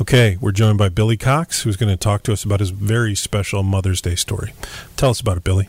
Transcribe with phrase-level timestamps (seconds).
[0.00, 3.14] Okay, we're joined by Billy Cox, who's going to talk to us about his very
[3.14, 4.54] special Mother's Day story.
[4.96, 5.68] Tell us about it, Billy.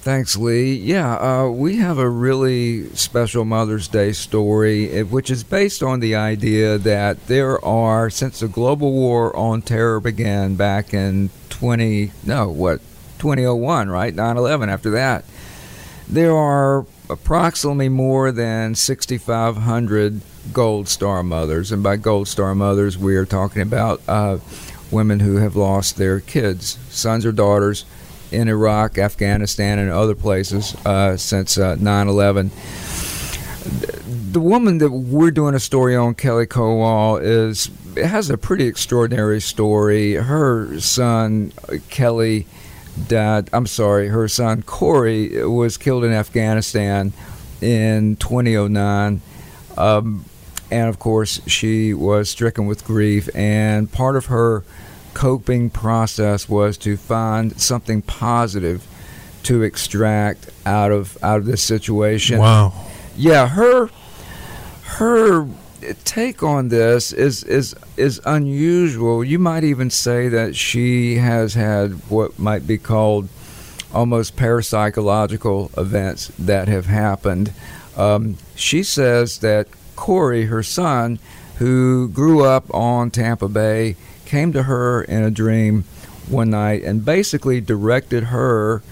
[0.00, 0.74] Thanks, Lee.
[0.74, 6.00] Yeah, uh, we have a really special Mother's Day story, eh, which is based on
[6.00, 12.12] the idea that there are, since the global war on terror began back in 20,
[12.24, 12.80] no, what,
[13.18, 14.14] 2001, right?
[14.14, 15.22] 9 11 after that,
[16.08, 20.20] there are approximately more than 6,500
[20.52, 21.72] Gold Star mothers.
[21.72, 24.38] And by Gold Star mothers, we are talking about uh,
[24.90, 27.84] women who have lost their kids, sons or daughters,
[28.32, 32.50] in Iraq, Afghanistan, and other places uh, since uh, 9 11.
[34.32, 39.40] The woman that we're doing a story on, Kelly Kowall, is has a pretty extraordinary
[39.40, 40.14] story.
[40.14, 41.52] Her son,
[41.88, 42.46] Kelly,
[43.08, 43.50] died.
[43.52, 47.12] I'm sorry, her son Corey was killed in Afghanistan
[47.60, 49.20] in 2009.
[49.76, 50.24] Um,
[50.70, 53.28] and of course, she was stricken with grief.
[53.34, 54.64] And part of her
[55.14, 58.86] coping process was to find something positive
[59.44, 62.38] to extract out of out of this situation.
[62.38, 62.72] Wow.
[63.16, 63.88] Yeah, her
[64.82, 65.48] her
[66.04, 69.24] take on this is is is unusual.
[69.24, 73.28] You might even say that she has had what might be called
[73.94, 77.52] almost parapsychological events that have happened.
[77.96, 81.18] Um, she says that Corey, her son,
[81.58, 85.84] who grew up on Tampa Bay, came to her in a dream
[86.28, 88.82] one night and basically directed her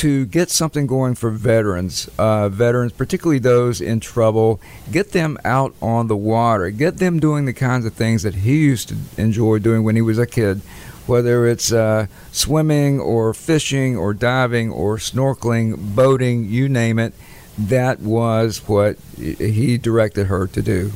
[0.00, 4.58] to get something going for veterans, uh, veterans, particularly those in trouble,
[4.90, 8.60] get them out on the water, get them doing the kinds of things that he
[8.60, 10.62] used to enjoy doing when he was a kid,
[11.06, 17.12] whether it's uh, swimming or fishing or diving or snorkeling, boating, you name it.
[17.58, 20.92] That was what he directed her to do.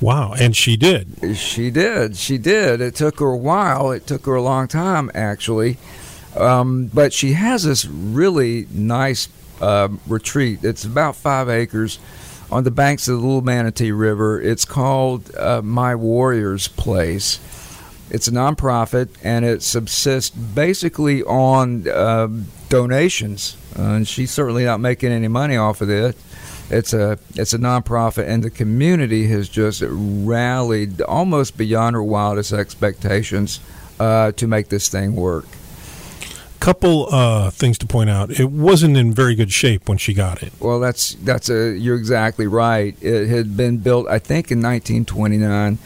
[0.00, 1.36] Wow, and she did.
[1.36, 2.16] She did.
[2.16, 2.80] She did.
[2.80, 3.92] It took her a while.
[3.92, 5.78] It took her a long time, actually.
[6.36, 9.28] Um, but she has this really nice
[9.60, 10.64] uh, retreat.
[10.64, 11.98] It's about five acres
[12.50, 14.40] on the banks of the Little Manatee River.
[14.40, 17.38] It's called uh, My Warrior's Place.
[18.10, 22.28] It's a nonprofit and it subsists basically on uh,
[22.68, 23.56] donations.
[23.74, 26.16] and she's certainly not making any money off of it.
[26.70, 32.52] It's a it's a nonprofit, and the community has just rallied almost beyond her wildest
[32.52, 33.60] expectations
[34.00, 35.44] uh, to make this thing work
[36.62, 38.30] couple uh, things to point out.
[38.38, 40.52] It wasn't in very good shape when she got it.
[40.60, 42.96] Well, that's that's a you're exactly right.
[43.02, 45.78] It had been built, I think, in 1929.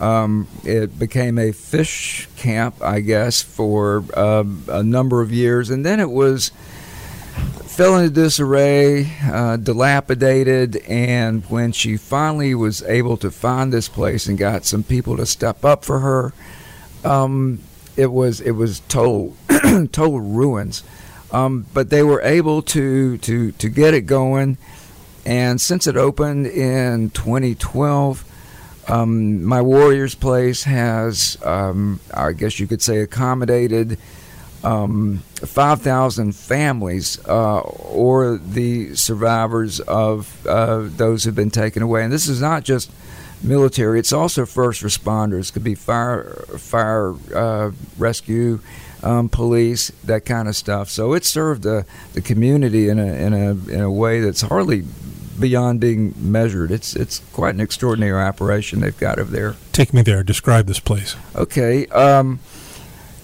[0.00, 5.86] Um, it became a fish camp, I guess, for uh, a number of years, and
[5.86, 6.50] then it was
[7.64, 14.26] fell into disarray, uh, dilapidated, and when she finally was able to find this place
[14.26, 16.32] and got some people to step up for her,
[17.04, 17.60] um,
[17.96, 19.34] it was it was total
[19.92, 20.82] total ruins.
[21.32, 24.58] Um, but they were able to to to get it going,
[25.24, 28.24] and since it opened in 2012.
[28.88, 33.98] Um, my Warriors Place has, um, I guess you could say, accommodated
[34.66, 42.02] um, 5,000 families uh, or the survivors of uh, those who've been taken away.
[42.04, 42.90] And this is not just
[43.42, 45.50] military; it's also first responders.
[45.50, 48.60] It could be fire, fire uh, rescue,
[49.02, 50.90] um, police, that kind of stuff.
[50.90, 54.84] So it served the, the community in a in a in a way that's hardly
[55.38, 56.70] beyond being measured.
[56.70, 59.56] It's it's quite an extraordinary operation they've got over there.
[59.72, 60.22] Take me there.
[60.22, 61.16] Describe this place.
[61.34, 61.86] Okay.
[61.88, 62.40] Um,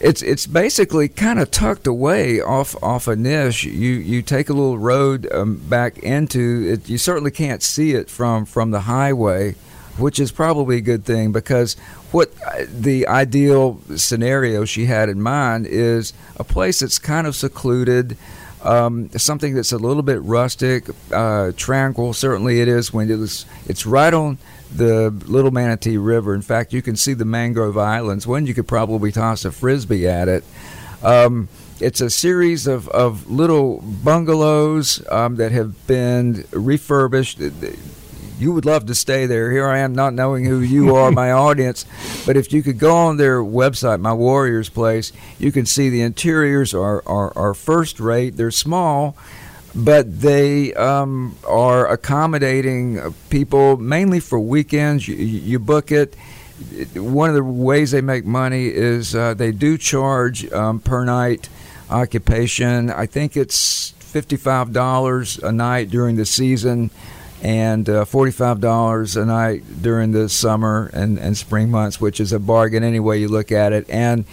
[0.03, 3.65] it's it's basically kind of tucked away off off a niche.
[3.65, 6.89] You you take a little road um, back into it.
[6.89, 9.55] You certainly can't see it from from the highway,
[9.99, 11.75] which is probably a good thing because
[12.11, 12.33] what
[12.67, 18.17] the ideal scenario she had in mind is a place that's kind of secluded.
[18.63, 22.13] Um, something that's a little bit rustic, uh, tranquil.
[22.13, 24.39] Certainly, it is when it's it's right on
[24.73, 26.33] the Little Manatee River.
[26.33, 28.25] In fact, you can see the mangrove islands.
[28.25, 30.45] One, you could probably toss a frisbee at it.
[31.03, 31.49] Um,
[31.81, 37.41] it's a series of, of little bungalows um, that have been refurbished.
[38.43, 39.53] You would love to stay there.
[39.53, 41.87] Here I am, not knowing who you are, my audience.
[42.27, 46.01] But if you could go on their website, My Warriors Place, you can see the
[46.03, 48.31] interiors are, are, are first rate.
[48.37, 49.17] They're small,
[49.77, 55.07] but they um, are accommodating people mainly for weekends.
[55.07, 56.17] You, you, book it.
[56.95, 61.49] One of the ways they make money is uh, they do charge um, per night
[61.89, 62.91] occupation.
[62.91, 66.91] I think it's $55 a night during the season.
[67.43, 72.39] And uh, $45 a night during the summer and, and spring months, which is a
[72.39, 73.85] bargain any way you look at it.
[73.91, 74.25] And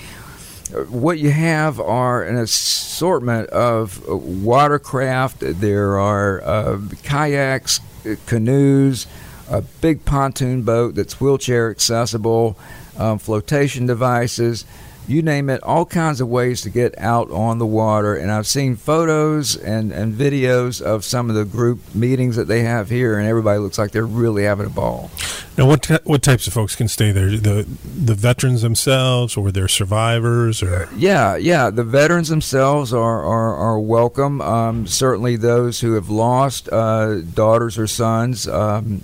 [0.73, 5.39] uh, what you have are an assortment of watercraft.
[5.39, 7.79] There are uh, kayaks,
[8.27, 9.07] canoes,
[9.49, 12.59] a big pontoon boat that's wheelchair accessible,
[12.95, 14.65] um, flotation devices
[15.09, 18.15] you name it, all kinds of ways to get out on the water.
[18.15, 22.61] And I've seen photos and, and videos of some of the group meetings that they
[22.61, 25.09] have here, and everybody looks like they're really having a ball.
[25.57, 27.31] Now, what what types of folks can stay there?
[27.31, 33.55] The the veterans themselves, or they're survivors, or yeah, yeah, the veterans themselves are are,
[33.55, 34.39] are welcome.
[34.41, 39.01] Um, certainly, those who have lost uh, daughters or sons um,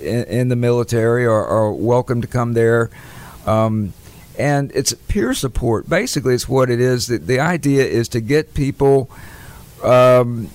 [0.00, 2.90] in, in, the military are, are, welcome to come there.
[3.46, 3.94] Um,
[4.38, 5.88] and it's peer support.
[5.88, 7.06] Basically, it's what it is.
[7.06, 9.10] The, the idea is to get people
[9.82, 10.50] um,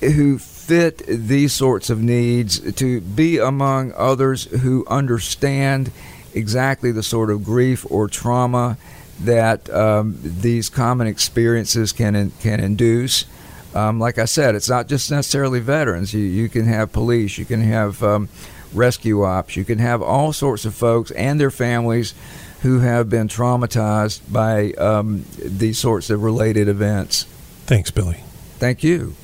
[0.00, 5.90] who fit these sorts of needs to be among others who understand
[6.34, 8.76] exactly the sort of grief or trauma
[9.20, 13.26] that um, these common experiences can can induce.
[13.74, 16.12] Um, like I said, it's not just necessarily veterans.
[16.12, 18.28] You you can have police, you can have um,
[18.74, 22.14] rescue ops, you can have all sorts of folks and their families
[22.62, 27.24] who have been traumatized by um, these sorts of related events.
[27.66, 28.20] Thanks, Billy.
[28.58, 29.14] Thank you.